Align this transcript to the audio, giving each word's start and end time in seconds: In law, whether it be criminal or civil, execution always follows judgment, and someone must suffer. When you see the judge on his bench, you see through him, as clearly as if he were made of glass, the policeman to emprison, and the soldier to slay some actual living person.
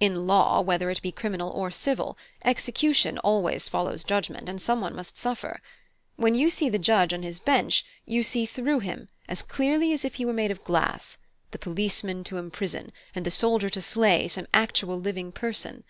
In 0.00 0.26
law, 0.26 0.60
whether 0.60 0.90
it 0.90 1.00
be 1.02 1.12
criminal 1.12 1.50
or 1.52 1.70
civil, 1.70 2.18
execution 2.44 3.16
always 3.18 3.68
follows 3.68 4.02
judgment, 4.02 4.48
and 4.48 4.60
someone 4.60 4.92
must 4.92 5.16
suffer. 5.16 5.62
When 6.16 6.34
you 6.34 6.50
see 6.50 6.68
the 6.68 6.80
judge 6.80 7.14
on 7.14 7.22
his 7.22 7.38
bench, 7.38 7.84
you 8.04 8.24
see 8.24 8.44
through 8.44 8.80
him, 8.80 9.08
as 9.28 9.40
clearly 9.40 9.92
as 9.92 10.04
if 10.04 10.16
he 10.16 10.24
were 10.24 10.32
made 10.32 10.50
of 10.50 10.64
glass, 10.64 11.18
the 11.52 11.60
policeman 11.60 12.24
to 12.24 12.38
emprison, 12.42 12.90
and 13.14 13.24
the 13.24 13.30
soldier 13.30 13.70
to 13.70 13.80
slay 13.80 14.26
some 14.26 14.48
actual 14.52 14.98
living 14.98 15.30
person. 15.30 15.84